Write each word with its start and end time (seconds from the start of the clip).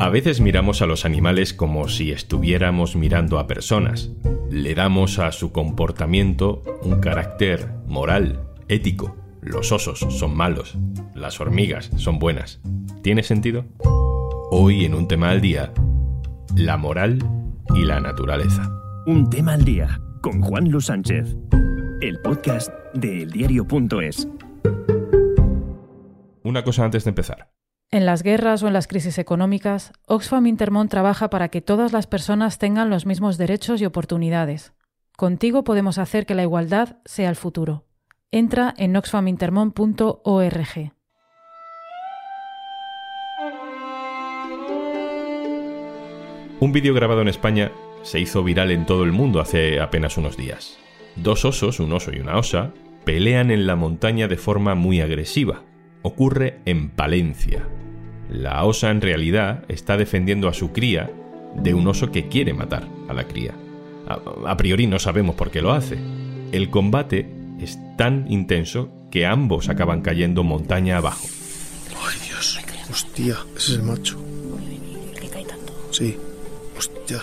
A 0.00 0.08
veces 0.08 0.40
miramos 0.40 0.80
a 0.80 0.86
los 0.86 1.04
animales 1.04 1.52
como 1.52 1.86
si 1.86 2.10
estuviéramos 2.10 2.96
mirando 2.96 3.38
a 3.38 3.46
personas. 3.46 4.10
Le 4.50 4.74
damos 4.74 5.18
a 5.18 5.30
su 5.30 5.52
comportamiento 5.52 6.62
un 6.80 7.00
carácter 7.00 7.68
moral, 7.86 8.40
ético. 8.68 9.14
Los 9.42 9.72
osos 9.72 9.98
son 9.98 10.34
malos, 10.34 10.78
las 11.14 11.38
hormigas 11.38 11.90
son 11.96 12.18
buenas. 12.18 12.62
¿Tiene 13.02 13.22
sentido? 13.22 13.66
Hoy 14.50 14.86
en 14.86 14.94
un 14.94 15.06
tema 15.06 15.32
al 15.32 15.42
día, 15.42 15.70
la 16.56 16.78
moral 16.78 17.18
y 17.74 17.84
la 17.84 18.00
naturaleza. 18.00 18.72
Un 19.04 19.28
tema 19.28 19.52
al 19.52 19.66
día 19.66 20.00
con 20.22 20.40
Juan 20.40 20.70
Luis 20.70 20.86
Sánchez, 20.86 21.36
el 22.00 22.18
podcast 22.22 22.72
de 22.94 23.24
eldiario.es. 23.24 24.26
Una 26.42 26.64
cosa 26.64 26.86
antes 26.86 27.04
de 27.04 27.10
empezar. 27.10 27.50
En 27.92 28.06
las 28.06 28.22
guerras 28.22 28.62
o 28.62 28.68
en 28.68 28.72
las 28.72 28.86
crisis 28.86 29.18
económicas, 29.18 29.92
Oxfam 30.06 30.46
Intermón 30.46 30.88
trabaja 30.88 31.28
para 31.28 31.48
que 31.48 31.60
todas 31.60 31.92
las 31.92 32.06
personas 32.06 32.58
tengan 32.58 32.88
los 32.88 33.04
mismos 33.04 33.36
derechos 33.36 33.80
y 33.80 33.84
oportunidades. 33.84 34.74
Contigo 35.16 35.64
podemos 35.64 35.98
hacer 35.98 36.24
que 36.24 36.36
la 36.36 36.42
igualdad 36.42 36.98
sea 37.04 37.28
el 37.28 37.34
futuro. 37.34 37.86
Entra 38.30 38.74
en 38.76 38.94
oxfamintermon.org. 38.94 40.92
Un 46.60 46.72
vídeo 46.72 46.94
grabado 46.94 47.22
en 47.22 47.28
España 47.28 47.72
se 48.02 48.20
hizo 48.20 48.44
viral 48.44 48.70
en 48.70 48.86
todo 48.86 49.02
el 49.02 49.10
mundo 49.10 49.40
hace 49.40 49.80
apenas 49.80 50.16
unos 50.16 50.36
días. 50.36 50.78
Dos 51.16 51.44
osos, 51.44 51.80
un 51.80 51.92
oso 51.92 52.12
y 52.12 52.20
una 52.20 52.36
osa, 52.36 52.72
pelean 53.04 53.50
en 53.50 53.66
la 53.66 53.74
montaña 53.74 54.28
de 54.28 54.36
forma 54.36 54.76
muy 54.76 55.00
agresiva. 55.00 55.64
Ocurre 56.02 56.60
en 56.64 56.90
Palencia, 56.90 57.66
la 58.30 58.64
osa 58.64 58.90
en 58.90 59.00
realidad 59.00 59.64
está 59.68 59.96
defendiendo 59.96 60.48
a 60.48 60.54
su 60.54 60.72
cría 60.72 61.10
de 61.56 61.74
un 61.74 61.86
oso 61.88 62.12
que 62.12 62.28
quiere 62.28 62.54
matar 62.54 62.86
a 63.08 63.12
la 63.12 63.24
cría. 63.24 63.54
A, 64.06 64.56
priori 64.56 64.86
no 64.86 64.98
sabemos 64.98 65.34
por 65.34 65.50
qué 65.50 65.60
lo 65.60 65.72
hace. 65.72 65.98
El 66.52 66.70
combate 66.70 67.28
es 67.60 67.78
tan 67.96 68.30
intenso 68.30 68.90
que 69.10 69.26
ambos 69.26 69.68
acaban 69.68 70.00
cayendo 70.00 70.44
montaña 70.44 70.96
abajo. 70.96 71.26
Ay, 72.06 72.18
Dios. 72.26 72.60
Hostia, 72.90 73.36
ese 73.56 73.72
es 73.72 73.78
el 73.78 73.82
macho. 73.82 74.18
Sí. 75.90 76.16
Hostia. 76.76 77.20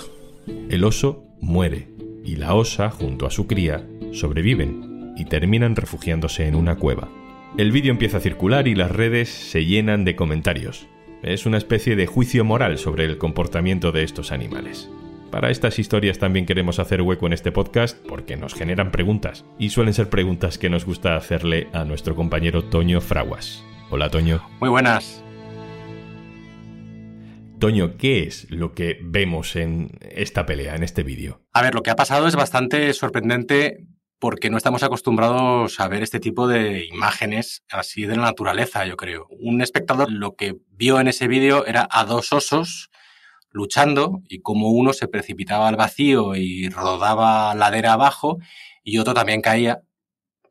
El 0.70 0.84
oso 0.84 1.26
muere 1.40 1.90
y 2.24 2.36
la 2.36 2.54
osa, 2.54 2.90
junto 2.90 3.26
a 3.26 3.32
su 3.32 3.48
cría, 3.48 3.86
sobreviven 4.12 5.14
y 5.18 5.26
terminan 5.26 5.76
refugiándose 5.76 6.48
en 6.48 6.56
una 6.56 6.76
cueva. 6.76 7.10
El 7.56 7.72
vídeo 7.72 7.92
empieza 7.92 8.18
a 8.18 8.22
circular 8.22 8.68
y 8.68 8.76
las 8.76 8.92
redes 8.92 9.30
se 9.30 9.66
llenan 9.66 10.06
de 10.06 10.16
comentarios. 10.16 10.88
Es 11.24 11.46
una 11.46 11.58
especie 11.58 11.96
de 11.96 12.06
juicio 12.06 12.46
moral 12.46 12.78
sobre 12.78 13.06
el 13.06 13.18
comportamiento 13.18 13.92
de 13.92 14.04
estos 14.04 14.32
animales. 14.32 14.90
Para 15.32 15.50
estas 15.50 15.80
historias 15.80 16.20
también 16.20 16.46
queremos 16.46 16.78
hacer 16.78 17.02
hueco 17.02 17.26
en 17.26 17.34
este 17.34 17.52
podcast 17.52 17.98
porque 18.06 18.38
nos 18.38 18.54
generan 18.54 18.92
preguntas 18.92 19.44
y 19.58 19.70
suelen 19.70 19.94
ser 19.94 20.10
preguntas 20.10 20.58
que 20.58 20.70
nos 20.70 20.86
gusta 20.86 21.16
hacerle 21.16 21.68
a 21.74 21.84
nuestro 21.84 22.16
compañero 22.16 22.66
Toño 22.66 23.02
Fraguas. 23.02 23.64
Hola 23.90 24.10
Toño. 24.10 24.48
Muy 24.60 24.70
buenas. 24.70 25.24
Toño, 27.60 27.98
¿qué 27.98 28.24
es 28.24 28.52
lo 28.52 28.74
que 28.74 29.00
vemos 29.02 29.56
en 29.56 29.98
esta 30.02 30.46
pelea, 30.46 30.76
en 30.76 30.84
este 30.84 31.02
vídeo? 31.02 31.42
A 31.54 31.64
ver, 31.64 31.74
lo 31.74 31.82
que 31.82 31.90
ha 31.90 31.96
pasado 31.96 32.28
es 32.28 32.36
bastante 32.36 32.94
sorprendente 32.94 33.88
porque 34.20 34.50
no 34.50 34.58
estamos 34.58 34.84
acostumbrados 34.84 35.80
a 35.80 35.88
ver 35.88 36.04
este 36.04 36.20
tipo 36.20 36.48
de 36.48 36.86
imágenes 36.86 37.64
así 37.70 38.06
de 38.06 38.16
la 38.16 38.24
naturaleza, 38.24 38.86
yo 38.86 38.98
creo. 38.98 39.28
Un 39.30 39.62
espectador 39.62 40.12
lo 40.12 40.36
que 40.36 40.56
vio 40.70 41.00
en 41.00 41.08
ese 41.08 41.28
vídeo 41.28 41.66
era 41.66 41.88
a 41.92 42.06
dos 42.06 42.34
osos 42.34 42.90
luchando 43.52 44.22
y 44.28 44.40
como 44.40 44.70
uno 44.72 44.94
se 44.94 45.08
precipitaba 45.08 45.68
al 45.68 45.76
vacío 45.76 46.36
y 46.36 46.70
rodaba 46.70 47.54
ladera 47.56 47.94
abajo 47.94 48.40
y 48.84 48.98
otro 48.98 49.14
también 49.14 49.42
caía 49.42 49.82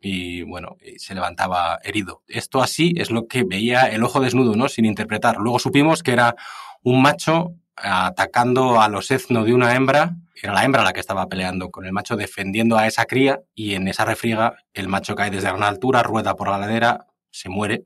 y 0.00 0.42
bueno, 0.42 0.76
se 0.98 1.14
levantaba 1.14 1.78
herido. 1.82 2.22
Esto 2.28 2.62
así 2.62 2.94
es 2.96 3.10
lo 3.10 3.26
que 3.26 3.44
veía 3.44 3.86
el 3.86 4.04
ojo 4.04 4.20
desnudo, 4.20 4.54
¿no? 4.54 4.68
Sin 4.68 4.84
interpretar. 4.84 5.36
Luego 5.38 5.58
supimos 5.58 6.02
que 6.02 6.12
era 6.12 6.36
un 6.82 7.02
macho 7.02 7.54
atacando 7.76 8.80
a 8.80 8.88
los 8.88 9.10
ezno 9.10 9.44
de 9.44 9.54
una 9.54 9.74
hembra. 9.74 10.16
Era 10.42 10.52
la 10.52 10.64
hembra 10.64 10.82
la 10.82 10.92
que 10.92 11.00
estaba 11.00 11.28
peleando 11.28 11.70
con 11.70 11.86
el 11.86 11.92
macho, 11.92 12.16
defendiendo 12.16 12.76
a 12.76 12.86
esa 12.86 13.06
cría, 13.06 13.40
y 13.54 13.74
en 13.74 13.88
esa 13.88 14.04
refriega 14.04 14.56
el 14.74 14.88
macho 14.88 15.14
cae 15.14 15.30
desde 15.30 15.48
gran 15.48 15.62
altura, 15.62 16.02
rueda 16.02 16.36
por 16.36 16.48
la 16.48 16.58
ladera, 16.58 17.06
se 17.30 17.48
muere. 17.48 17.84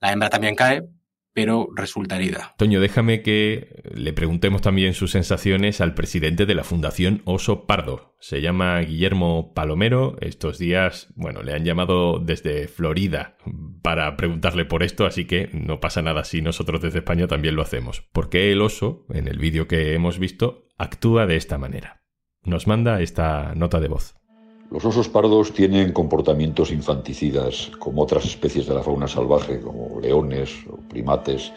La 0.00 0.12
hembra 0.12 0.30
también 0.30 0.54
cae, 0.54 0.84
pero 1.36 1.68
resulta 1.76 2.16
herida. 2.16 2.54
Toño, 2.56 2.80
déjame 2.80 3.20
que 3.20 3.82
le 3.94 4.14
preguntemos 4.14 4.62
también 4.62 4.94
sus 4.94 5.10
sensaciones 5.10 5.82
al 5.82 5.92
presidente 5.92 6.46
de 6.46 6.54
la 6.54 6.64
Fundación 6.64 7.20
Oso 7.26 7.66
Pardo. 7.66 8.16
Se 8.20 8.40
llama 8.40 8.80
Guillermo 8.80 9.52
Palomero. 9.52 10.16
Estos 10.22 10.58
días, 10.58 11.12
bueno, 11.14 11.42
le 11.42 11.52
han 11.52 11.66
llamado 11.66 12.20
desde 12.20 12.68
Florida 12.68 13.36
para 13.82 14.16
preguntarle 14.16 14.64
por 14.64 14.82
esto, 14.82 15.04
así 15.04 15.26
que 15.26 15.50
no 15.52 15.78
pasa 15.78 16.00
nada 16.00 16.24
si 16.24 16.40
nosotros 16.40 16.80
desde 16.80 17.00
España 17.00 17.26
también 17.28 17.54
lo 17.54 17.60
hacemos. 17.60 18.08
Porque 18.14 18.50
el 18.50 18.62
oso, 18.62 19.04
en 19.10 19.28
el 19.28 19.38
vídeo 19.38 19.68
que 19.68 19.92
hemos 19.92 20.18
visto, 20.18 20.68
actúa 20.78 21.26
de 21.26 21.36
esta 21.36 21.58
manera. 21.58 22.02
Nos 22.44 22.66
manda 22.66 23.02
esta 23.02 23.54
nota 23.54 23.78
de 23.78 23.88
voz. 23.88 24.14
Los 24.70 24.84
osos 24.84 25.08
pardos 25.08 25.52
tienen 25.52 25.92
comportamientos 25.92 26.72
infanticidas, 26.72 27.70
como 27.78 28.02
otras 28.02 28.24
especies 28.24 28.66
de 28.66 28.74
la 28.74 28.82
fauna 28.82 29.06
salvaje, 29.06 29.60
como 29.60 30.00
leones 30.00 30.50
o 30.68 30.76
primates. 30.76 31.52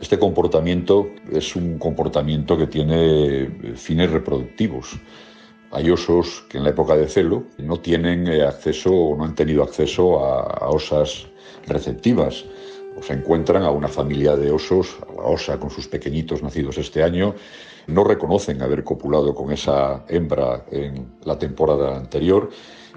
Este 0.00 0.18
comportamiento 0.18 1.08
es 1.32 1.56
un 1.56 1.78
comportamiento 1.78 2.58
que 2.58 2.66
tiene 2.66 3.74
fines 3.74 4.10
reproductivos. 4.10 4.98
Hay 5.70 5.90
osos 5.90 6.44
que 6.50 6.58
en 6.58 6.64
la 6.64 6.70
época 6.70 6.94
de 6.94 7.08
celo 7.08 7.44
no 7.56 7.80
tienen 7.80 8.28
eh, 8.28 8.42
acceso 8.42 8.92
o 8.92 9.16
no 9.16 9.24
han 9.24 9.34
tenido 9.34 9.62
acceso 9.62 10.22
a, 10.22 10.68
osas 10.68 11.26
receptivas. 11.66 12.44
O 12.98 13.02
se 13.02 13.14
encuentran 13.14 13.62
a 13.62 13.70
una 13.70 13.88
familia 13.88 14.36
de 14.36 14.50
osos, 14.50 14.96
a 15.08 15.12
la 15.12 15.28
osa 15.28 15.58
con 15.58 15.70
sus 15.70 15.88
pequeñitos 15.88 16.42
nacidos 16.42 16.76
este 16.76 17.02
año, 17.02 17.34
no 17.86 18.04
reconocen 18.04 18.62
haber 18.62 18.84
copulado 18.84 19.34
con 19.34 19.52
esa 19.52 20.04
hembra 20.08 20.64
en 20.70 21.06
la 21.24 21.38
temporada 21.38 21.96
anterior 21.96 22.50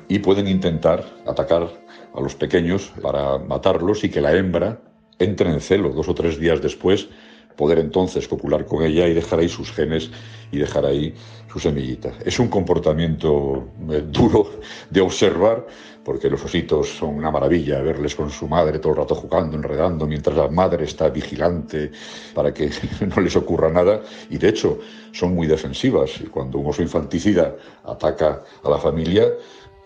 y 0.07 0.19
pueden 0.19 0.47
intentar 0.47 1.05
atacar 1.27 1.69
a 2.13 2.21
los 2.21 2.35
pequeños 2.35 2.91
para 3.01 3.37
matarlos 3.37 4.03
y 4.03 4.09
que 4.09 4.21
la 4.21 4.35
hembra 4.35 4.79
entre 5.19 5.51
en 5.51 5.61
celo 5.61 5.89
dos 5.89 6.09
o 6.09 6.15
tres 6.15 6.39
días 6.39 6.61
después 6.61 7.09
poder 7.59 7.79
entonces 7.79 8.25
copular 8.25 8.65
con 8.65 8.83
ella 8.83 9.05
y 9.05 9.13
dejar 9.13 9.39
ahí 9.39 9.49
sus 9.49 9.69
genes 9.73 10.09
y 10.49 10.59
dejar 10.59 10.85
ahí 10.85 11.13
su 11.51 11.59
semillita. 11.59 12.13
Es 12.23 12.39
un 12.39 12.47
comportamiento 12.47 13.67
eh, 13.91 14.01
duro 14.07 14.49
de 14.89 15.01
observar 15.01 15.67
porque 16.05 16.29
los 16.29 16.41
ositos 16.45 16.87
son 16.87 17.15
una 17.15 17.29
maravilla 17.29 17.81
verles 17.81 18.15
con 18.15 18.29
su 18.29 18.47
madre 18.47 18.79
todo 18.79 18.93
el 18.93 18.99
rato 18.99 19.13
jugando, 19.13 19.57
enredando, 19.57 20.07
mientras 20.07 20.37
la 20.37 20.47
madre 20.47 20.85
está 20.85 21.09
vigilante 21.09 21.91
para 22.33 22.53
que 22.53 22.69
no 23.13 23.21
les 23.21 23.35
ocurra 23.35 23.69
nada 23.69 24.03
y 24.29 24.37
de 24.37 24.47
hecho 24.47 24.79
son 25.11 25.35
muy 25.35 25.45
defensivas 25.45 26.11
cuando 26.31 26.59
un 26.59 26.67
oso 26.67 26.81
infanticida 26.81 27.57
ataca 27.83 28.41
a 28.63 28.69
la 28.69 28.77
familia 28.77 29.25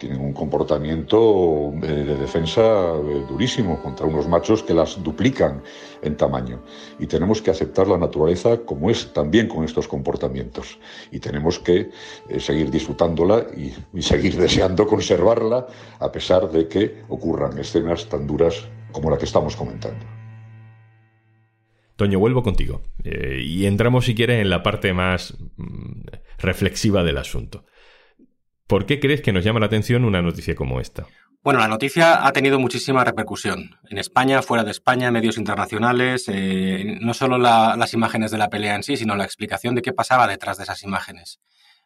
tienen 0.03 0.19
un 0.19 0.33
comportamiento 0.33 1.71
eh, 1.81 1.87
de 1.87 2.15
defensa 2.17 2.61
eh, 2.61 3.23
durísimo 3.29 3.81
contra 3.81 4.05
unos 4.05 4.27
machos 4.27 4.61
que 4.61 4.73
las 4.73 5.01
duplican 5.01 5.63
en 6.01 6.17
tamaño. 6.17 6.61
Y 6.99 7.07
tenemos 7.07 7.41
que 7.41 7.51
aceptar 7.51 7.87
la 7.87 7.97
naturaleza 7.97 8.57
como 8.65 8.89
es 8.89 9.13
también 9.13 9.47
con 9.47 9.63
estos 9.63 9.87
comportamientos. 9.87 10.77
Y 11.09 11.19
tenemos 11.19 11.57
que 11.57 11.89
eh, 12.27 12.39
seguir 12.41 12.69
disfrutándola 12.69 13.45
y, 13.55 14.01
seguir 14.01 14.35
deseando 14.45 14.85
conservarla 14.87 15.67
a 15.99 16.11
pesar 16.11 16.51
de 16.51 16.67
que 16.67 17.03
ocurran 17.07 17.57
escenas 17.57 18.09
tan 18.09 18.27
duras 18.27 18.67
como 18.91 19.09
la 19.09 19.17
que 19.17 19.23
estamos 19.23 19.55
comentando. 19.55 20.05
Toño, 21.95 22.19
vuelvo 22.19 22.43
contigo. 22.43 22.81
y 23.05 23.65
entramos, 23.67 24.05
si 24.05 24.15
quieres, 24.15 24.41
en 24.41 24.49
la 24.49 24.63
parte 24.63 24.91
más 24.93 25.37
mm, 25.55 26.01
reflexiva 26.39 27.03
del 27.03 27.19
asunto. 27.19 27.63
¿Por 28.67 28.85
qué 28.85 28.99
crees 28.99 29.21
que 29.21 29.33
nos 29.33 29.43
llama 29.43 29.59
la 29.59 29.65
atención 29.65 30.05
una 30.05 30.21
noticia 30.21 30.55
como 30.55 30.79
esta? 30.79 31.05
Bueno, 31.43 31.59
la 31.59 31.67
noticia 31.67 32.25
ha 32.25 32.31
tenido 32.31 32.57
muchísima 32.57 33.03
repercusión. 33.03 33.77
En 33.89 33.97
España, 33.97 34.41
fuera 34.41 34.63
de 34.63 34.71
España, 34.71 35.11
medios 35.11 35.37
internacionales, 35.37 36.25
eh, 36.29 36.97
no 37.01 37.13
solo 37.13 37.37
las 37.37 37.93
imágenes 37.93 38.31
de 38.31 38.37
la 38.37 38.49
pelea 38.49 38.75
en 38.75 38.83
sí, 38.83 38.95
sino 38.95 39.17
la 39.17 39.25
explicación 39.25 39.75
de 39.75 39.81
qué 39.81 39.91
pasaba 39.91 40.25
detrás 40.25 40.57
de 40.57 40.63
esas 40.63 40.83
imágenes. 40.83 41.41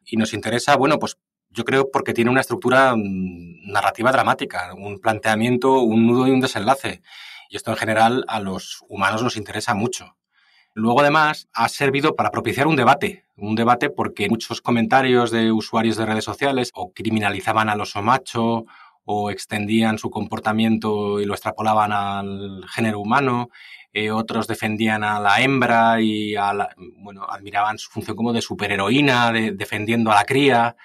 Y 0.05 0.17
nos 0.17 0.33
interesa, 0.33 0.75
bueno, 0.75 0.99
pues 0.99 1.17
yo 1.49 1.65
creo 1.65 1.89
porque 1.91 2.13
tiene 2.13 2.29
una 2.29 2.41
estructura 2.41 2.95
mm, 2.95 3.71
narrativa 3.71 4.11
dramática, 4.11 4.75
un 4.75 4.99
planteamiento, 4.99 5.79
un 5.79 6.05
nudo 6.05 6.27
y 6.27 6.31
un 6.31 6.39
desenlace. 6.39 7.01
Y 7.49 7.55
esto 7.55 7.71
en 7.71 7.77
general 7.77 8.25
a 8.27 8.39
los 8.39 8.83
humanos 8.89 9.23
nos 9.23 9.37
interesa 9.37 9.73
mucho. 9.73 10.16
Luego, 10.77 11.01
además, 11.01 11.49
ha 11.53 11.69
servido 11.69 12.15
para 12.15 12.29
propiciar 12.29 12.67
un 12.67 12.75
debate. 12.75 13.25
Un 13.35 13.55
debate 13.55 13.89
porque 13.89 14.29
muchos 14.29 14.61
comentarios 14.61 15.31
de 15.31 15.51
usuarios 15.51 15.97
de 15.97 16.05
redes 16.05 16.23
sociales 16.23 16.69
o 16.75 16.93
criminalizaban 16.93 17.67
al 17.67 17.81
oso 17.81 18.03
macho 18.03 18.65
o 19.03 19.31
extendían 19.31 19.97
su 19.97 20.11
comportamiento 20.11 21.19
y 21.19 21.25
lo 21.25 21.33
extrapolaban 21.33 21.91
al 21.91 22.63
género 22.69 22.99
humano, 22.99 23.49
eh, 23.91 24.11
otros 24.11 24.45
defendían 24.45 25.03
a 25.03 25.19
la 25.19 25.41
hembra 25.41 25.99
y 25.99 26.35
bueno, 26.97 27.25
admiraban 27.27 27.79
su 27.79 27.89
función 27.89 28.15
como 28.15 28.31
de 28.31 28.43
superheroína, 28.43 29.31
defendiendo 29.31 30.11
a 30.11 30.15
la 30.15 30.25
cría. 30.25 30.75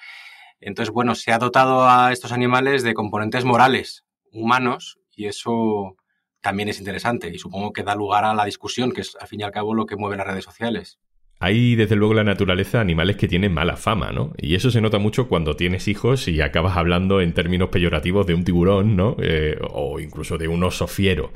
Entonces, 0.58 0.90
bueno, 0.90 1.14
se 1.14 1.32
ha 1.32 1.38
dotado 1.38 1.86
a 1.86 2.12
estos 2.12 2.32
animales 2.32 2.82
de 2.82 2.94
componentes 2.94 3.44
morales, 3.44 4.06
humanos, 4.32 4.98
y 5.14 5.26
eso 5.26 5.96
también 6.42 6.68
es 6.68 6.78
interesante 6.78 7.30
y 7.32 7.38
supongo 7.38 7.72
que 7.72 7.82
da 7.82 7.94
lugar 7.94 8.24
a 8.24 8.34
la 8.34 8.44
discusión, 8.44 8.92
que 8.92 9.00
es 9.00 9.16
al 9.18 9.28
fin 9.28 9.40
y 9.40 9.44
al 9.44 9.52
cabo 9.52 9.74
lo 9.74 9.86
que 9.86 9.96
mueve 9.96 10.16
las 10.16 10.26
redes 10.26 10.44
sociales. 10.44 10.98
Hay 11.38 11.74
desde 11.74 11.96
luego 11.96 12.12
en 12.12 12.18
la 12.18 12.24
naturaleza 12.24 12.80
animales 12.80 13.16
que 13.16 13.26
tienen 13.26 13.52
mala 13.52 13.76
fama, 13.76 14.12
¿no? 14.12 14.32
Y 14.36 14.54
eso 14.54 14.70
se 14.70 14.80
nota 14.80 14.98
mucho 14.98 15.26
cuando 15.28 15.56
tienes 15.56 15.88
hijos 15.88 16.28
y 16.28 16.40
acabas 16.40 16.76
hablando 16.76 17.20
en 17.20 17.32
términos 17.32 17.70
peyorativos 17.70 18.26
de 18.26 18.34
un 18.34 18.44
tiburón, 18.44 18.94
¿no? 18.94 19.16
Eh, 19.20 19.58
o 19.72 19.98
incluso 19.98 20.38
de 20.38 20.46
un 20.46 20.62
oso 20.62 20.86
fiero, 20.86 21.32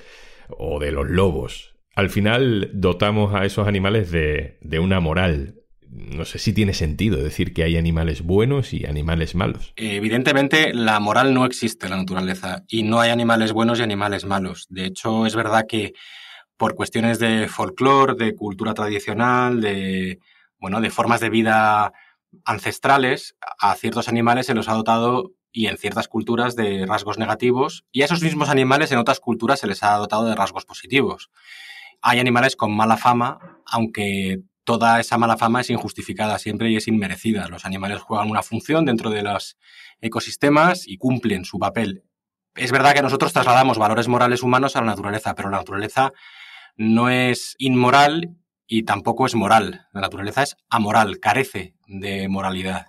o 0.49 0.79
de 0.79 0.93
los 0.93 1.09
lobos. 1.09 1.75
Al 1.97 2.11
final 2.11 2.71
dotamos 2.75 3.35
a 3.35 3.47
esos 3.47 3.67
animales 3.67 4.13
de, 4.13 4.59
de 4.61 4.79
una 4.79 5.01
moral, 5.01 5.56
no 5.97 6.25
sé 6.25 6.39
si 6.39 6.53
tiene 6.53 6.75
sentido 6.75 7.17
decir 7.23 7.55
que 7.55 7.63
hay 7.63 7.77
animales 7.77 8.23
buenos 8.23 8.73
y 8.73 8.87
animales 8.87 9.35
malos. 9.35 9.73
Evidentemente, 9.77 10.75
la 10.75 11.01
moral 11.01 11.33
no 11.33 11.47
existe 11.47 11.87
en 11.87 11.91
la 11.91 11.97
naturaleza 11.99 12.65
y 12.69 12.83
no 12.83 13.01
hay 13.01 13.11
animales 13.11 13.53
buenos 13.53 13.81
y 13.81 13.83
animales 13.83 14.25
malos. 14.25 14.67
De 14.69 14.85
hecho, 14.85 15.27
es 15.27 15.35
verdad 15.35 15.67
que 15.67 15.95
por 16.57 16.75
cuestiones 16.75 17.19
de 17.19 17.49
folclore, 17.49 18.15
de 18.15 18.35
cultura 18.35 18.75
tradicional, 18.75 19.61
de, 19.61 20.19
bueno, 20.59 20.81
de 20.81 20.91
formas 20.91 21.21
de 21.21 21.31
vida 21.31 21.93
ancestrales, 22.45 23.37
a 23.61 23.75
ciertos 23.75 24.09
animales 24.09 24.47
se 24.47 24.55
los 24.55 24.69
ha 24.69 24.75
dotado 24.75 25.33
y 25.53 25.69
en 25.69 25.79
ciertas 25.79 26.09
culturas 26.09 26.55
de 26.55 26.85
rasgos 26.85 27.19
negativos 27.19 27.85
y 27.91 28.03
a 28.03 28.05
esos 28.05 28.23
mismos 28.23 28.51
animales 28.51 28.93
en 28.93 28.99
otras 28.99 29.21
culturas 29.21 29.61
se 29.61 29.67
les 29.67 29.83
ha 29.83 29.97
dotado 29.97 30.27
de 30.27 30.35
rasgos 30.35 30.67
positivos. 30.67 31.31
Hay 32.03 32.19
animales 32.19 32.57
con 32.57 32.77
mala 32.77 32.99
fama, 32.99 33.63
aunque 33.65 34.43
toda 34.67 34.99
esa 34.99 35.17
mala 35.17 35.39
fama 35.39 35.63
es 35.63 35.71
injustificada 35.71 36.39
siempre 36.39 36.69
y 36.71 36.77
es 36.77 36.89
inmerecida. 36.89 37.49
Los 37.49 37.65
animales 37.65 38.03
juegan 38.03 38.29
una 38.29 38.43
función 38.43 38.85
dentro 38.85 39.11
de 39.11 39.23
los 39.23 39.57
ecosistemas 40.01 40.87
y 40.87 40.99
cumplen 40.99 41.45
su 41.45 41.59
papel. 41.59 42.05
Es 42.57 42.73
verdad 42.73 42.93
que 42.93 43.01
nosotros 43.01 43.33
trasladamos 43.33 43.79
valores 43.79 44.09
morales 44.09 44.43
humanos 44.43 44.75
a 44.75 44.81
la 44.81 44.89
naturaleza, 44.89 45.35
pero 45.35 45.51
la 45.51 45.59
naturaleza 45.59 46.13
no 46.77 47.09
es 47.09 47.55
inmoral 47.59 48.37
y 48.67 48.83
tampoco 48.83 49.25
es 49.27 49.37
moral. 49.37 49.87
La 49.93 50.01
naturaleza 50.01 50.43
es 50.43 50.57
amoral, 50.69 51.21
carece 51.21 51.75
de 51.87 52.29
moralidad. 52.29 52.89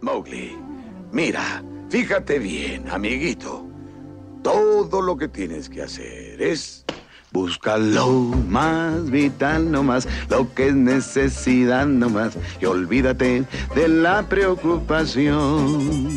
Mowgli, 0.00 0.58
mira, 1.12 1.62
fíjate 1.88 2.40
bien, 2.40 2.90
amiguito. 2.90 3.64
Todo 4.42 5.00
lo 5.02 5.16
que 5.16 5.28
tienes 5.28 5.68
que 5.68 5.82
hacer 5.82 6.42
es 6.42 6.84
Busca 7.32 7.78
lo 7.78 8.08
más 8.08 9.10
vital 9.10 9.70
nomás, 9.70 10.08
lo 10.28 10.52
que 10.54 10.68
es 10.68 10.74
necesidad 10.74 11.86
nomás, 11.86 12.36
y 12.60 12.64
olvídate 12.64 13.44
de 13.74 13.88
la 13.88 14.28
preocupación. 14.28 16.10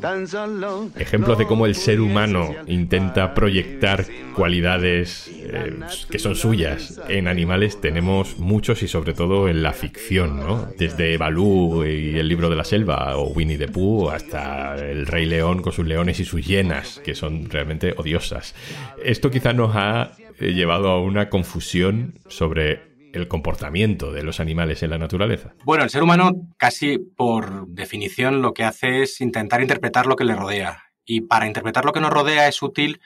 Tan 0.00 0.26
solo 0.26 0.90
Ejemplos 0.96 1.38
de 1.38 1.46
cómo 1.46 1.66
el 1.66 1.74
ser 1.74 2.00
humano 2.00 2.54
intenta 2.66 3.34
proyectar 3.34 4.06
cualidades 4.34 5.30
eh, 5.32 5.78
que 6.10 6.18
son 6.18 6.34
suyas 6.34 7.00
en 7.08 7.28
animales 7.28 7.80
tenemos 7.80 8.38
muchos 8.38 8.82
y 8.82 8.88
sobre 8.88 9.14
todo 9.14 9.48
en 9.48 9.62
la 9.62 9.72
ficción, 9.72 10.38
¿no? 10.38 10.68
Desde 10.78 11.16
Balú 11.16 11.84
y 11.84 12.18
el 12.18 12.28
libro 12.28 12.50
de 12.50 12.56
la 12.56 12.64
selva 12.64 13.16
o 13.16 13.28
Winnie 13.28 13.58
the 13.58 13.68
Pooh 13.68 14.10
hasta 14.10 14.76
el 14.76 15.06
Rey 15.06 15.26
León 15.26 15.62
con 15.62 15.72
sus 15.72 15.86
leones 15.86 16.20
y 16.20 16.24
sus 16.24 16.46
hienas, 16.46 17.00
que 17.04 17.14
son 17.14 17.48
realmente 17.50 17.94
odiosas. 17.96 18.54
Esto 19.02 19.30
quizás 19.30 19.54
nos 19.54 19.74
ha 19.74 20.12
llevado 20.38 20.90
a 20.90 21.00
una 21.00 21.28
confusión 21.30 22.20
sobre 22.28 22.94
el 23.12 23.28
comportamiento 23.28 24.12
de 24.12 24.24
los 24.24 24.40
animales 24.40 24.82
en 24.82 24.90
la 24.90 24.98
naturaleza. 24.98 25.54
Bueno, 25.64 25.84
el 25.84 25.90
ser 25.90 26.02
humano 26.02 26.32
casi 26.58 26.98
por 26.98 27.68
definición 27.68 28.42
lo 28.42 28.52
que 28.52 28.64
hace 28.64 29.02
es 29.02 29.20
intentar 29.20 29.62
interpretar 29.62 30.06
lo 30.06 30.16
que 30.16 30.24
le 30.24 30.34
rodea. 30.34 30.82
Y 31.04 31.22
para 31.22 31.46
interpretar 31.46 31.84
lo 31.84 31.92
que 31.92 32.00
nos 32.00 32.10
rodea 32.10 32.48
es 32.48 32.60
útil 32.62 33.00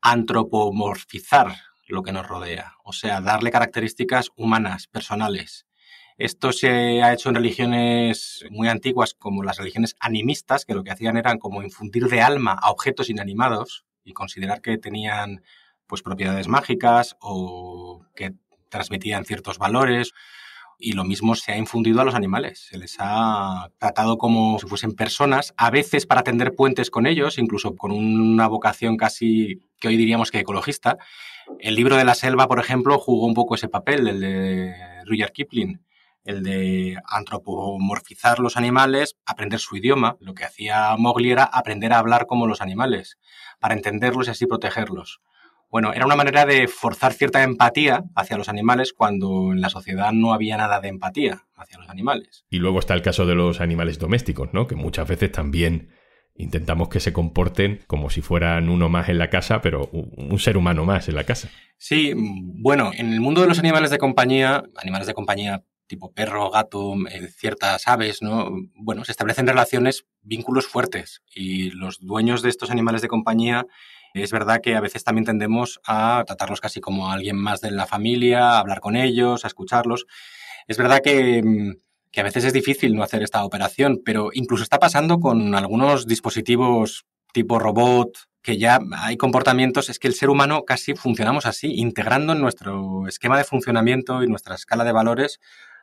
antropomorfizar 0.00 1.54
lo 1.86 2.02
que 2.02 2.12
nos 2.12 2.26
rodea, 2.26 2.74
o 2.84 2.92
sea, 2.92 3.20
darle 3.20 3.50
características 3.50 4.30
humanas, 4.36 4.86
personales. 4.86 5.66
Esto 6.18 6.52
se 6.52 7.02
ha 7.02 7.12
hecho 7.12 7.28
en 7.28 7.36
religiones 7.36 8.44
muy 8.50 8.68
antiguas 8.68 9.14
como 9.14 9.42
las 9.42 9.56
religiones 9.56 9.96
animistas, 10.00 10.64
que 10.64 10.74
lo 10.74 10.84
que 10.84 10.90
hacían 10.90 11.16
era 11.16 11.38
como 11.38 11.62
infundir 11.62 12.08
de 12.08 12.20
alma 12.20 12.58
a 12.60 12.70
objetos 12.70 13.08
inanimados 13.08 13.86
y 14.04 14.12
considerar 14.12 14.60
que 14.60 14.78
tenían 14.78 15.42
pues 15.88 16.02
propiedades 16.02 16.46
mágicas 16.46 17.16
o 17.20 18.04
que 18.14 18.34
transmitían 18.68 19.24
ciertos 19.24 19.58
valores. 19.58 20.12
Y 20.80 20.92
lo 20.92 21.02
mismo 21.02 21.34
se 21.34 21.50
ha 21.50 21.56
infundido 21.56 22.00
a 22.00 22.04
los 22.04 22.14
animales. 22.14 22.66
Se 22.68 22.78
les 22.78 22.96
ha 23.00 23.70
tratado 23.78 24.16
como 24.16 24.60
si 24.60 24.68
fuesen 24.68 24.92
personas, 24.92 25.52
a 25.56 25.70
veces 25.70 26.06
para 26.06 26.22
tender 26.22 26.54
puentes 26.54 26.90
con 26.90 27.06
ellos, 27.06 27.38
incluso 27.38 27.74
con 27.74 27.90
una 27.90 28.46
vocación 28.46 28.96
casi 28.96 29.60
que 29.80 29.88
hoy 29.88 29.96
diríamos 29.96 30.30
que 30.30 30.38
ecologista. 30.38 30.98
El 31.58 31.74
libro 31.74 31.96
de 31.96 32.04
la 32.04 32.14
selva, 32.14 32.46
por 32.46 32.60
ejemplo, 32.60 32.96
jugó 32.98 33.26
un 33.26 33.34
poco 33.34 33.56
ese 33.56 33.68
papel, 33.68 34.06
el 34.06 34.20
de 34.20 34.74
Rudyard 35.04 35.32
Kipling, 35.32 35.80
el 36.24 36.44
de 36.44 36.96
antropomorfizar 37.06 38.38
los 38.38 38.56
animales, 38.56 39.16
aprender 39.26 39.58
su 39.58 39.76
idioma. 39.76 40.16
Lo 40.20 40.34
que 40.34 40.44
hacía 40.44 40.94
Mowgli 40.96 41.32
era 41.32 41.44
aprender 41.44 41.92
a 41.92 41.98
hablar 41.98 42.26
como 42.26 42.46
los 42.46 42.60
animales, 42.60 43.18
para 43.58 43.74
entenderlos 43.74 44.28
y 44.28 44.30
así 44.30 44.46
protegerlos. 44.46 45.20
Bueno, 45.70 45.92
era 45.92 46.06
una 46.06 46.16
manera 46.16 46.46
de 46.46 46.66
forzar 46.66 47.12
cierta 47.12 47.42
empatía 47.42 48.04
hacia 48.14 48.38
los 48.38 48.48
animales 48.48 48.92
cuando 48.92 49.52
en 49.52 49.60
la 49.60 49.68
sociedad 49.68 50.12
no 50.12 50.32
había 50.32 50.56
nada 50.56 50.80
de 50.80 50.88
empatía 50.88 51.44
hacia 51.56 51.78
los 51.78 51.88
animales. 51.90 52.46
Y 52.48 52.58
luego 52.58 52.78
está 52.78 52.94
el 52.94 53.02
caso 53.02 53.26
de 53.26 53.34
los 53.34 53.60
animales 53.60 53.98
domésticos, 53.98 54.48
¿no? 54.54 54.66
Que 54.66 54.76
muchas 54.76 55.06
veces 55.06 55.30
también 55.30 55.90
intentamos 56.34 56.88
que 56.88 57.00
se 57.00 57.12
comporten 57.12 57.80
como 57.86 58.08
si 58.08 58.22
fueran 58.22 58.70
uno 58.70 58.88
más 58.88 59.08
en 59.08 59.18
la 59.18 59.28
casa, 59.28 59.60
pero 59.60 59.90
un 59.92 60.38
ser 60.38 60.56
humano 60.56 60.84
más 60.84 61.08
en 61.08 61.16
la 61.16 61.24
casa. 61.24 61.50
Sí, 61.76 62.14
bueno, 62.16 62.90
en 62.94 63.12
el 63.12 63.20
mundo 63.20 63.42
de 63.42 63.48
los 63.48 63.58
animales 63.58 63.90
de 63.90 63.98
compañía, 63.98 64.64
animales 64.76 65.06
de 65.06 65.14
compañía 65.14 65.64
tipo 65.88 66.12
perro, 66.12 66.50
gato, 66.50 66.94
eh, 67.10 67.28
ciertas 67.28 67.88
aves, 67.88 68.22
¿no? 68.22 68.50
Bueno, 68.74 69.04
se 69.04 69.12
establecen 69.12 69.46
relaciones, 69.46 70.06
vínculos 70.22 70.66
fuertes 70.66 71.22
y 71.34 71.70
los 71.70 71.98
dueños 72.00 72.42
de 72.42 72.50
estos 72.50 72.70
animales 72.70 73.02
de 73.02 73.08
compañía 73.08 73.66
es 74.14 74.32
verdad 74.32 74.60
que 74.62 74.74
a 74.76 74.80
veces 74.80 75.04
también 75.04 75.24
tendemos 75.24 75.80
a 75.86 76.24
tratarlos 76.26 76.60
casi 76.60 76.80
como 76.80 77.10
alguien 77.10 77.36
más 77.36 77.60
de 77.60 77.70
la 77.70 77.86
familia, 77.86 78.50
a 78.50 78.58
hablar 78.60 78.80
con 78.80 78.96
ellos, 78.96 79.44
a 79.44 79.48
escucharlos. 79.48 80.06
Es 80.66 80.76
verdad 80.76 81.00
que, 81.02 81.42
mm, 81.42 81.76
que 82.10 82.20
a 82.20 82.24
veces 82.24 82.44
es 82.44 82.52
difícil 82.52 82.94
no 82.94 83.02
hacer 83.02 83.22
esta 83.22 83.44
operación, 83.44 84.00
pero 84.04 84.30
incluso 84.32 84.62
está 84.62 84.78
pasando 84.78 85.20
con 85.20 85.54
algunos 85.54 86.06
dispositivos 86.06 87.06
tipo 87.32 87.58
robot, 87.58 88.10
que 88.42 88.56
ya 88.56 88.80
hay 88.96 89.16
comportamientos, 89.16 89.90
es 89.90 89.98
que 89.98 90.08
el 90.08 90.14
ser 90.14 90.30
humano 90.30 90.64
casi 90.64 90.94
funcionamos 90.94 91.44
así, 91.44 91.74
integrando 91.76 92.32
en 92.32 92.40
nuestro 92.40 93.06
esquema 93.06 93.36
de 93.36 93.44
funcionamiento 93.44 94.22
y 94.22 94.26
nuestra 94.26 94.54
escala 94.54 94.84
de 94.84 94.92
valores 94.92 95.38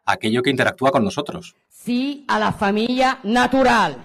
aquello 0.05 0.41
que 0.41 0.49
interactúa 0.49 0.91
con 0.91 1.03
nosotros. 1.03 1.55
Sí 1.69 2.25
a 2.27 2.39
la 2.39 2.51
familia 2.51 3.19
natural, 3.23 3.97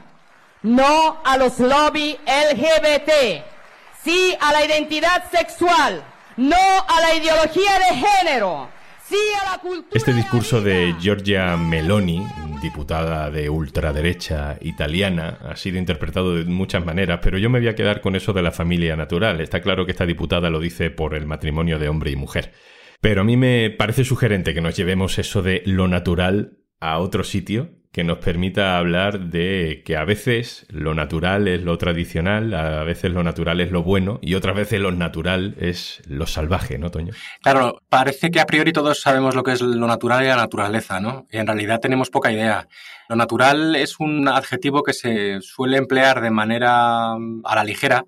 no 0.63 1.19
a 1.25 1.37
los 1.37 1.59
lobby 1.59 2.17
LGBT 2.27 3.60
sí 4.05 4.35
a 4.41 4.53
la 4.53 4.65
identidad 4.65 5.31
sexual, 5.31 6.03
no 6.37 6.57
a 6.57 7.01
la 7.01 7.15
ideología 7.15 7.79
de 7.79 7.97
género, 7.97 8.69
sí 9.07 9.17
a 9.41 9.53
la 9.53 9.59
cultura. 9.59 9.91
Este 9.93 10.13
discurso 10.13 10.61
de 10.61 10.95
Giorgia 10.99 11.57
Meloni, 11.57 12.25
diputada 12.63 13.31
de 13.31 13.51
ultraderecha 13.51 14.57
italiana, 14.61 15.39
ha 15.43 15.57
sido 15.57 15.79
interpretado 15.79 16.37
de 16.37 16.45
muchas 16.45 16.85
maneras, 16.85 17.21
pero 17.23 17.39
yo 17.39 17.51
me 17.51 17.59
voy 17.59 17.69
a 17.69 17.75
quedar 17.75 18.01
con 18.01 18.17
eso 18.17 18.33
de 18.33 18.43
la 18.43 18.53
familia 18.53 18.97
natural. 18.97 19.41
Está 19.41 19.61
claro 19.61 19.85
que 19.85 19.93
esta 19.93 20.07
diputada 20.07 20.51
lo 20.51 20.61
dice 20.61 20.91
por 20.91 21.15
el 21.15 21.27
matrimonio 21.27 21.79
de 21.79 21.89
hombre 21.89 22.11
y 22.11 22.17
mujer. 22.17 22.53
Pero 23.01 23.23
a 23.23 23.25
mí 23.25 23.37
me 23.37 23.71
parece 23.71 24.05
sugerente 24.05 24.53
que 24.53 24.61
nos 24.61 24.77
llevemos 24.77 25.19
eso 25.19 25.41
de 25.43 25.63
lo 25.65 25.89
natural 25.89 26.59
a 26.81 26.99
otro 26.99 27.25
sitio 27.25 27.80
que 27.93 28.05
nos 28.05 28.19
permita 28.19 28.79
hablar 28.79 29.19
de 29.31 29.83
que 29.85 29.97
a 29.97 30.05
veces 30.05 30.65
lo 30.69 30.95
natural 30.95 31.49
es 31.49 31.63
lo 31.63 31.77
tradicional, 31.77 32.55
a 32.55 32.85
veces 32.85 33.11
lo 33.11 33.25
natural 33.25 33.61
es 33.61 33.73
lo 33.73 33.83
bueno 33.83 34.21
y 34.23 34.35
otras 34.35 34.55
veces 34.55 34.81
lo 34.81 34.93
natural 34.93 35.57
es 35.59 36.01
lo 36.07 36.27
salvaje, 36.27 36.79
¿no, 36.79 36.91
Toño? 36.91 37.13
Claro, 37.43 37.83
parece 37.89 38.31
que 38.31 38.41
a 38.41 38.47
priori 38.47 38.73
todos 38.73 39.01
sabemos 39.01 39.35
lo 39.35 39.43
que 39.43 39.53
es 39.53 39.61
lo 39.61 39.87
natural 39.89 40.23
y 40.23 40.29
la 40.29 40.37
naturaleza, 40.37 41.01
¿no? 41.01 41.27
Y 41.33 41.39
en 41.39 41.47
realidad 41.49 41.81
tenemos 41.81 42.11
poca 42.11 42.31
idea. 42.31 42.69
Lo 43.09 43.17
natural 43.17 43.75
es 43.75 43.99
un 43.99 44.29
adjetivo 44.29 44.85
que 44.85 44.93
se 44.93 45.41
suele 45.41 45.77
emplear 45.77 46.21
de 46.21 46.31
manera 46.31 47.17
mm, 47.19 47.43
a 47.45 47.57
la 47.57 47.65
ligera 47.65 48.05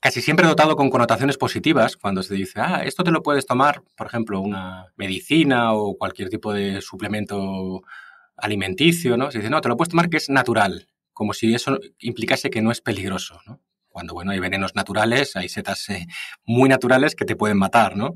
casi 0.00 0.20
siempre 0.20 0.46
dotado 0.46 0.76
con 0.76 0.90
connotaciones 0.90 1.38
positivas, 1.38 1.96
cuando 1.96 2.22
se 2.22 2.34
dice, 2.34 2.60
ah, 2.60 2.82
esto 2.84 3.02
te 3.04 3.10
lo 3.10 3.22
puedes 3.22 3.46
tomar, 3.46 3.82
por 3.96 4.06
ejemplo, 4.06 4.38
una 4.38 4.92
medicina 4.96 5.72
o 5.72 5.96
cualquier 5.96 6.28
tipo 6.28 6.52
de 6.52 6.82
suplemento 6.82 7.82
alimenticio, 8.36 9.16
¿no? 9.16 9.30
Se 9.30 9.38
dice, 9.38 9.50
no, 9.50 9.60
te 9.60 9.68
lo 9.68 9.76
puedes 9.76 9.90
tomar 9.90 10.08
que 10.08 10.16
es 10.16 10.28
natural, 10.28 10.88
como 11.12 11.32
si 11.34 11.54
eso 11.54 11.78
implicase 11.98 12.50
que 12.50 12.62
no 12.62 12.70
es 12.72 12.80
peligroso, 12.80 13.40
¿no? 13.46 13.60
cuando 13.94 14.12
bueno, 14.12 14.32
hay 14.32 14.40
venenos 14.40 14.74
naturales, 14.74 15.36
hay 15.36 15.48
setas 15.48 15.88
eh, 15.88 16.08
muy 16.44 16.68
naturales 16.68 17.14
que 17.14 17.24
te 17.24 17.36
pueden 17.36 17.56
matar, 17.56 17.96
¿no? 17.96 18.14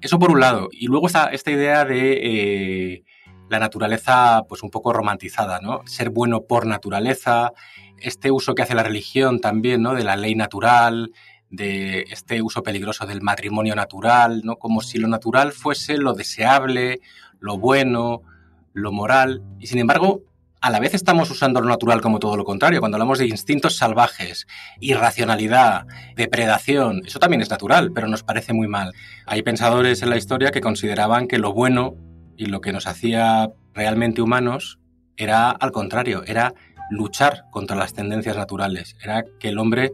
Eso 0.00 0.18
por 0.18 0.30
un 0.30 0.40
lado. 0.40 0.70
Y 0.72 0.86
luego 0.86 1.08
está 1.08 1.26
esta 1.26 1.50
idea 1.50 1.84
de 1.84 2.12
eh, 2.22 3.04
la 3.50 3.58
naturaleza, 3.58 4.44
pues 4.48 4.62
un 4.62 4.70
poco 4.70 4.94
romantizada, 4.94 5.60
¿no? 5.60 5.82
Ser 5.84 6.08
bueno 6.08 6.44
por 6.48 6.64
naturaleza, 6.64 7.52
este 7.98 8.30
uso 8.30 8.54
que 8.54 8.62
hace 8.62 8.74
la 8.74 8.82
religión 8.82 9.40
también, 9.40 9.82
¿no? 9.82 9.94
De 9.94 10.04
la 10.04 10.16
ley 10.16 10.34
natural, 10.34 11.12
de 11.50 12.06
este 12.08 12.40
uso 12.40 12.62
peligroso 12.62 13.04
del 13.04 13.20
matrimonio 13.20 13.74
natural, 13.74 14.40
¿no? 14.42 14.56
Como 14.56 14.80
si 14.80 14.96
lo 14.96 15.06
natural 15.06 15.52
fuese 15.52 15.98
lo 15.98 16.14
deseable, 16.14 17.00
lo 17.40 17.58
bueno, 17.58 18.22
lo 18.72 18.92
moral. 18.92 19.42
Y 19.58 19.66
sin 19.66 19.78
embargo, 19.78 20.22
a 20.60 20.70
la 20.70 20.78
vez 20.78 20.94
estamos 20.94 21.30
usando 21.30 21.60
lo 21.60 21.68
natural 21.68 22.00
como 22.00 22.18
todo 22.18 22.36
lo 22.36 22.44
contrario. 22.44 22.80
Cuando 22.80 22.96
hablamos 22.96 23.18
de 23.18 23.26
instintos 23.26 23.76
salvajes, 23.76 24.46
irracionalidad, 24.78 25.86
depredación, 26.16 27.02
eso 27.06 27.18
también 27.18 27.40
es 27.40 27.50
natural, 27.50 27.92
pero 27.92 28.08
nos 28.08 28.22
parece 28.22 28.52
muy 28.52 28.68
mal. 28.68 28.92
Hay 29.26 29.42
pensadores 29.42 30.02
en 30.02 30.10
la 30.10 30.16
historia 30.16 30.50
que 30.50 30.60
consideraban 30.60 31.28
que 31.28 31.38
lo 31.38 31.52
bueno 31.52 31.94
y 32.36 32.46
lo 32.46 32.60
que 32.60 32.72
nos 32.72 32.86
hacía 32.86 33.50
realmente 33.74 34.22
humanos 34.22 34.78
era 35.16 35.50
al 35.50 35.72
contrario, 35.72 36.22
era 36.26 36.54
luchar 36.90 37.44
contra 37.50 37.76
las 37.76 37.94
tendencias 37.94 38.36
naturales, 38.36 38.96
era 39.02 39.24
que 39.38 39.48
el 39.48 39.58
hombre, 39.58 39.92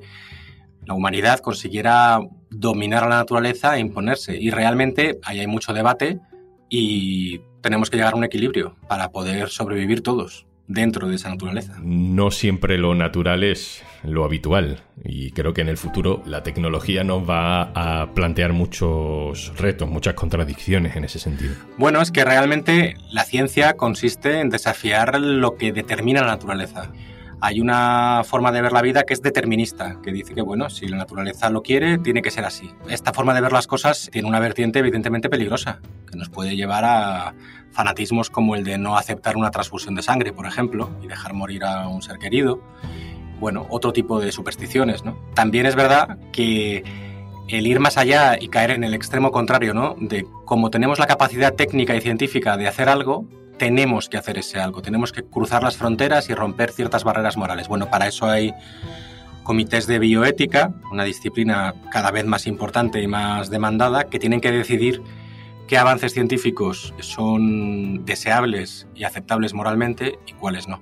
la 0.84 0.94
humanidad, 0.94 1.40
consiguiera 1.40 2.20
dominar 2.50 3.04
a 3.04 3.08
la 3.08 3.16
naturaleza 3.16 3.76
e 3.76 3.80
imponerse. 3.80 4.36
Y 4.36 4.50
realmente 4.50 5.18
ahí 5.22 5.40
hay 5.40 5.46
mucho 5.46 5.72
debate 5.72 6.20
y 6.68 7.40
tenemos 7.66 7.90
que 7.90 7.96
llegar 7.96 8.12
a 8.12 8.16
un 8.16 8.22
equilibrio 8.22 8.76
para 8.86 9.10
poder 9.10 9.48
sobrevivir 9.48 10.00
todos 10.00 10.46
dentro 10.68 11.08
de 11.08 11.16
esa 11.16 11.30
naturaleza. 11.30 11.74
No 11.82 12.30
siempre 12.30 12.78
lo 12.78 12.94
natural 12.94 13.42
es 13.42 13.82
lo 14.04 14.24
habitual 14.24 14.78
y 15.04 15.32
creo 15.32 15.52
que 15.52 15.62
en 15.62 15.68
el 15.68 15.76
futuro 15.76 16.22
la 16.26 16.44
tecnología 16.44 17.02
nos 17.02 17.28
va 17.28 17.72
a 17.74 18.14
plantear 18.14 18.52
muchos 18.52 19.52
retos, 19.58 19.88
muchas 19.88 20.14
contradicciones 20.14 20.94
en 20.94 21.02
ese 21.02 21.18
sentido. 21.18 21.54
Bueno, 21.76 22.00
es 22.00 22.12
que 22.12 22.24
realmente 22.24 22.94
la 23.10 23.24
ciencia 23.24 23.74
consiste 23.74 24.38
en 24.38 24.48
desafiar 24.48 25.20
lo 25.20 25.56
que 25.56 25.72
determina 25.72 26.20
la 26.20 26.28
naturaleza. 26.28 26.92
Hay 27.46 27.60
una 27.60 28.22
forma 28.24 28.50
de 28.50 28.60
ver 28.60 28.72
la 28.72 28.82
vida 28.82 29.04
que 29.04 29.14
es 29.14 29.22
determinista, 29.22 30.00
que 30.02 30.10
dice 30.10 30.34
que 30.34 30.42
bueno, 30.42 30.68
si 30.68 30.88
la 30.88 30.96
naturaleza 30.96 31.48
lo 31.48 31.62
quiere, 31.62 31.96
tiene 31.96 32.20
que 32.20 32.32
ser 32.32 32.44
así. 32.44 32.72
Esta 32.88 33.12
forma 33.12 33.34
de 33.34 33.40
ver 33.40 33.52
las 33.52 33.68
cosas 33.68 34.08
tiene 34.10 34.26
una 34.26 34.40
vertiente 34.40 34.80
evidentemente 34.80 35.28
peligrosa, 35.28 35.78
que 36.10 36.18
nos 36.18 36.28
puede 36.28 36.56
llevar 36.56 36.84
a 36.84 37.34
fanatismos 37.70 38.30
como 38.30 38.56
el 38.56 38.64
de 38.64 38.78
no 38.78 38.98
aceptar 38.98 39.36
una 39.36 39.52
transfusión 39.52 39.94
de 39.94 40.02
sangre, 40.02 40.32
por 40.32 40.46
ejemplo, 40.46 40.90
y 41.00 41.06
dejar 41.06 41.34
morir 41.34 41.62
a 41.62 41.86
un 41.86 42.02
ser 42.02 42.18
querido. 42.18 42.60
Bueno, 43.38 43.68
otro 43.70 43.92
tipo 43.92 44.18
de 44.18 44.32
supersticiones, 44.32 45.04
¿no? 45.04 45.16
También 45.36 45.66
es 45.66 45.76
verdad 45.76 46.18
que 46.32 46.82
el 47.46 47.64
ir 47.64 47.78
más 47.78 47.96
allá 47.96 48.36
y 48.40 48.48
caer 48.48 48.72
en 48.72 48.82
el 48.82 48.92
extremo 48.92 49.30
contrario, 49.30 49.72
¿no? 49.72 49.94
De 50.00 50.26
como 50.44 50.70
tenemos 50.70 50.98
la 50.98 51.06
capacidad 51.06 51.54
técnica 51.54 51.94
y 51.94 52.00
científica 52.00 52.56
de 52.56 52.66
hacer 52.66 52.88
algo, 52.88 53.24
tenemos 53.58 54.08
que 54.08 54.16
hacer 54.16 54.38
ese 54.38 54.60
algo, 54.60 54.82
tenemos 54.82 55.12
que 55.12 55.22
cruzar 55.22 55.62
las 55.62 55.76
fronteras 55.76 56.28
y 56.30 56.34
romper 56.34 56.72
ciertas 56.72 57.04
barreras 57.04 57.36
morales. 57.36 57.68
Bueno, 57.68 57.90
para 57.90 58.06
eso 58.06 58.26
hay 58.26 58.52
comités 59.42 59.86
de 59.86 59.98
bioética, 59.98 60.74
una 60.90 61.04
disciplina 61.04 61.74
cada 61.90 62.10
vez 62.10 62.24
más 62.26 62.46
importante 62.46 63.00
y 63.00 63.06
más 63.06 63.48
demandada, 63.48 64.04
que 64.04 64.18
tienen 64.18 64.40
que 64.40 64.50
decidir 64.50 65.02
qué 65.68 65.78
avances 65.78 66.12
científicos 66.12 66.94
son 67.00 68.04
deseables 68.04 68.88
y 68.94 69.04
aceptables 69.04 69.54
moralmente 69.54 70.18
y 70.26 70.32
cuáles 70.32 70.68
no. 70.68 70.80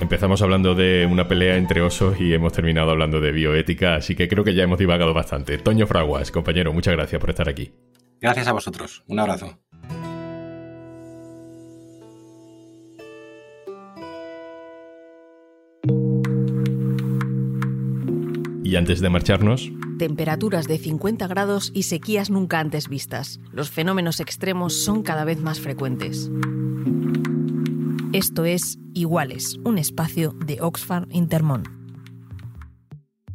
Empezamos 0.00 0.42
hablando 0.42 0.74
de 0.74 1.08
una 1.10 1.28
pelea 1.28 1.56
entre 1.56 1.80
osos 1.80 2.20
y 2.20 2.34
hemos 2.34 2.52
terminado 2.52 2.90
hablando 2.90 3.20
de 3.20 3.30
bioética, 3.32 3.94
así 3.94 4.16
que 4.16 4.28
creo 4.28 4.42
que 4.42 4.54
ya 4.54 4.64
hemos 4.64 4.78
divagado 4.78 5.14
bastante. 5.14 5.56
Toño 5.58 5.86
Fraguas, 5.86 6.30
compañero, 6.30 6.72
muchas 6.72 6.94
gracias 6.94 7.20
por 7.20 7.30
estar 7.30 7.48
aquí. 7.48 7.72
Gracias 8.20 8.48
a 8.48 8.52
vosotros. 8.52 9.04
Un 9.06 9.20
abrazo. 9.20 9.58
Y 18.64 18.76
antes 18.76 19.00
de 19.00 19.10
marcharnos, 19.10 19.70
temperaturas 19.98 20.66
de 20.66 20.78
50 20.78 21.26
grados 21.26 21.70
y 21.74 21.82
sequías 21.82 22.30
nunca 22.30 22.60
antes 22.60 22.88
vistas. 22.88 23.38
Los 23.52 23.70
fenómenos 23.70 24.20
extremos 24.20 24.82
son 24.84 25.02
cada 25.02 25.26
vez 25.26 25.38
más 25.38 25.60
frecuentes. 25.60 26.30
Esto 28.14 28.46
es 28.46 28.78
Iguales, 28.94 29.58
un 29.64 29.76
espacio 29.76 30.34
de 30.46 30.62
Oxfam 30.62 31.06
Intermón. 31.10 31.83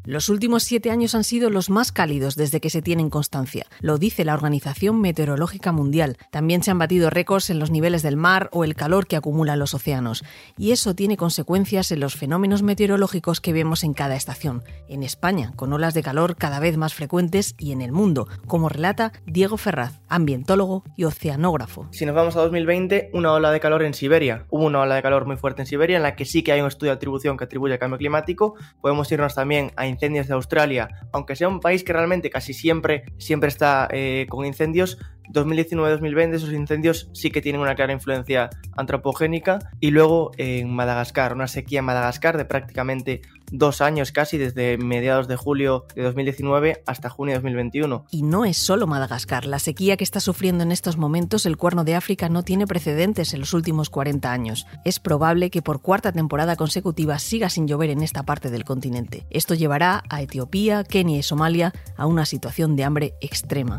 Los 0.10 0.28
últimos 0.28 0.64
siete 0.64 0.90
años 0.90 1.14
han 1.14 1.24
sido 1.24 1.52
los 1.52 1.70
más 1.70 1.92
cálidos 1.92 2.36
desde 2.36 2.60
que 2.60 2.72
se 2.72 2.82
tienen 2.82 3.12
constancia, 3.12 3.68
lo 3.80 4.00
dice 4.00 4.26
la 4.26 4.34
Organización 4.34 5.00
Meteorológica 5.00 5.72
Mundial. 5.72 6.18
También 6.32 6.64
se 6.64 6.72
han 6.72 6.80
batido 6.80 7.12
récords 7.12 7.52
en 7.52 7.60
los 7.60 7.70
niveles 7.70 8.02
del 8.02 8.18
mar 8.18 8.50
o 8.52 8.64
el 8.64 8.74
calor 8.74 9.06
que 9.06 9.18
acumulan 9.18 9.60
los 9.60 9.76
océanos, 9.76 10.24
y 10.58 10.72
eso 10.72 10.96
tiene 10.96 11.16
consecuencias 11.16 11.92
en 11.92 12.00
los 12.00 12.16
fenómenos 12.16 12.64
meteorológicos 12.64 13.40
que 13.40 13.54
vemos 13.54 13.84
en 13.84 13.94
cada 13.94 14.16
estación, 14.16 14.64
en 14.88 15.04
España, 15.04 15.54
con 15.56 15.72
olas 15.74 15.94
de 15.94 16.02
calor 16.02 16.38
cada 16.38 16.60
vez 16.60 16.76
más 16.76 16.96
frecuentes 16.96 17.54
y 17.60 17.72
en 17.72 17.84
el 17.84 17.92
mundo, 17.92 18.28
como 18.48 18.68
relata 18.68 19.14
Diego 19.28 19.58
Ferraz, 19.58 20.00
ambientólogo 20.08 20.86
y 20.98 21.04
oceanógrafo. 21.04 21.88
Si 21.92 22.08
nos 22.08 22.16
vamos 22.16 22.36
a 22.36 22.42
2020, 22.42 23.12
una 23.14 23.32
ola 23.32 23.52
de 23.52 23.60
calor 23.60 23.84
en 23.84 23.94
Siberia. 23.94 24.48
Hubo 24.50 24.66
una 24.66 24.82
ola 24.82 24.96
de 24.96 25.04
calor 25.04 25.28
muy 25.28 25.38
fuerte 25.38 25.62
en 25.62 25.68
Siberia 25.68 25.98
en 25.98 26.04
la 26.04 26.16
que 26.16 26.26
sí 26.26 26.42
que 26.42 26.52
hay 26.52 26.62
un 26.62 26.68
estudio 26.68 26.94
de 26.94 26.96
atribución 26.96 27.38
que 27.38 27.44
atribuye 27.44 27.74
al 27.74 27.80
cambio 27.80 28.00
climático. 28.00 28.56
Podemos 28.82 29.12
irnos 29.12 29.36
también 29.36 29.72
a 29.76 29.86
incendios 30.00 30.28
de 30.28 30.34
Australia, 30.34 30.88
aunque 31.12 31.36
sea 31.36 31.50
un 31.50 31.60
país 31.60 31.84
que 31.84 31.92
realmente 31.92 32.30
casi 32.30 32.54
siempre, 32.54 33.04
siempre 33.18 33.50
está 33.50 33.90
eh, 33.92 34.28
con 34.30 34.46
incendios, 34.46 34.98
2019-2020 35.34 36.36
esos 36.36 36.52
incendios 36.54 37.10
sí 37.14 37.32
que 37.32 37.42
tienen 37.42 37.62
una 37.62 37.76
clara 37.76 37.94
influencia 37.94 38.50
antropogénica 38.76 39.60
y 39.80 39.92
luego 39.92 40.32
en 40.38 40.74
Madagascar, 40.74 41.34
una 41.34 41.48
sequía 41.48 41.80
en 41.80 41.86
Madagascar 41.86 42.38
de 42.38 42.46
prácticamente 42.46 43.22
dos 43.52 43.82
años 43.82 44.12
casi, 44.12 44.38
desde 44.38 44.78
mediados 44.78 45.28
de 45.28 45.36
julio 45.36 45.86
de 45.96 46.04
2019 46.04 46.84
hasta 46.86 47.10
junio 47.10 47.34
de 47.34 47.40
2021. 47.40 48.06
Y 48.12 48.24
no 48.24 48.46
es 48.46 48.58
solo 48.58 48.88
Madagascar, 48.88 49.46
la 49.46 49.60
sequía 49.60 49.98
que 49.98 50.04
está 50.04 50.20
sufriendo 50.20 50.64
en 50.64 50.72
estos 50.72 50.98
momentos 50.98 51.46
el 51.46 51.58
Cuerno 51.58 51.84
de 51.84 51.96
África 51.96 52.30
no 52.30 52.44
tiene 52.44 52.68
precedentes 52.68 53.34
en 53.34 53.40
los 53.40 53.54
últimos 53.54 53.90
40 53.90 54.32
años. 54.32 54.68
Es 54.86 55.00
probable 55.00 55.50
que 55.50 55.62
por 55.62 55.82
cuarta 55.82 56.12
temporada 56.12 56.56
consecutiva 56.56 57.20
siga 57.20 57.50
sin 57.50 57.68
llover 57.68 57.90
en 57.90 58.02
esta 58.02 58.24
parte 58.24 58.50
del 58.50 58.66
continente. 58.66 59.26
Esto 59.30 59.54
llevará 59.56 60.04
a 60.10 60.22
Etiopía, 60.22 60.84
Kenia 60.84 61.18
y 61.18 61.24
Somalia 61.24 61.74
a 61.98 62.06
una 62.06 62.26
situación 62.26 62.76
de 62.76 62.84
hambre 62.84 63.14
extrema. 63.22 63.78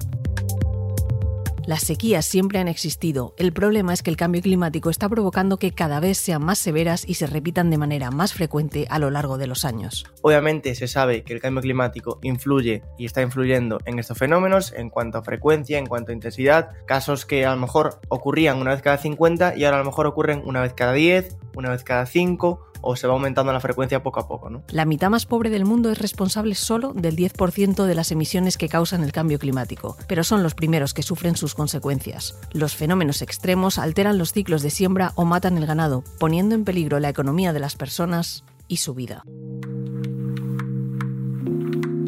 Las 1.67 1.83
sequías 1.83 2.25
siempre 2.25 2.59
han 2.59 2.69
existido. 2.69 3.35
El 3.37 3.53
problema 3.53 3.93
es 3.93 4.03
que 4.03 4.11
el 4.11 4.17
cambio 4.17 4.43
climático 4.43 4.91
está 4.91 5.09
provocando 5.09 5.59
que 5.59 5.73
cada 5.73 6.01
vez 6.01 6.19
sean 6.19 6.45
más 6.45 6.59
severas 6.59 7.05
y 7.07 7.15
se 7.15 7.27
repitan 7.27 7.71
de 7.71 7.79
manera 7.79 8.11
más 8.11 8.33
frecuente 8.33 8.87
a 8.91 8.99
lo 8.99 9.11
largo 9.11 9.39
de 9.39 9.47
los 9.47 9.65
años. 9.65 10.05
Obviamente 10.23 10.75
se 10.75 10.89
sabe 10.89 11.23
que 11.23 11.33
el 11.33 11.41
cambio 11.41 11.63
climático 11.63 12.19
influye 12.23 12.83
y 12.99 13.05
está 13.05 13.23
influyendo 13.23 13.79
en 13.85 13.99
estos 13.99 14.19
fenómenos 14.19 14.73
en 14.73 14.91
cuanto 14.91 15.19
a 15.19 15.23
frecuencia, 15.23 15.79
en 15.79 15.87
cuanto 15.87 16.13
a 16.13 16.15
intensidad. 16.15 16.71
Casos 16.87 17.27
que 17.27 17.45
a 17.45 17.55
lo 17.55 17.61
mejor 17.61 18.01
ocurrían 18.09 18.59
una 18.59 18.73
vez 18.73 18.83
cada 18.83 18.99
50 18.99 19.57
y 19.57 19.65
ahora 19.65 19.77
a 19.77 19.81
lo 19.81 19.87
mejor 19.87 20.07
ocurren 20.07 20.43
una 20.45 20.63
vez 20.63 20.73
cada 20.73 20.93
10, 20.93 21.37
una 21.55 21.71
vez 21.71 21.85
cada 21.85 22.07
5 22.07 22.71
o 22.83 22.97
se 22.97 23.07
va 23.07 23.13
aumentando 23.13 23.53
la 23.53 23.61
frecuencia 23.61 24.03
poco 24.03 24.21
a 24.21 24.29
poco. 24.29 24.51
La 24.69 24.85
mitad 24.85 25.11
más 25.11 25.27
pobre 25.27 25.51
del 25.51 25.65
mundo 25.65 25.91
es 25.91 25.99
responsable 25.99 26.55
solo 26.55 26.93
del 26.95 27.17
10% 27.17 27.85
de 27.85 27.95
las 27.95 28.11
emisiones 28.11 28.57
que 28.57 28.69
causan 28.69 29.05
el 29.05 29.13
cambio 29.13 29.39
climático, 29.39 29.97
pero 30.09 30.25
son 30.25 30.43
los 30.43 30.55
primeros 30.55 30.95
que 30.95 31.03
sufren 31.03 31.37
sus 31.37 31.55
consecuencias. 31.55 32.39
Los 32.53 32.75
fenómenos 32.75 33.23
extremos 33.23 33.79
alteran 33.79 34.19
los 34.19 34.33
ciclos 34.33 34.63
de 34.63 34.71
siembra 34.71 35.13
o 35.15 35.25
matan 35.25 35.59
el 35.59 35.67
ganado, 35.67 36.03
poniendo 36.19 36.55
en 36.55 36.65
peligro 36.65 37.01
la 37.01 37.11
economía 37.11 37.53
de 37.53 37.61
las 37.61 37.77
personas 37.77 38.45
y 38.67 38.79
su 38.79 38.95
vida. 38.95 39.25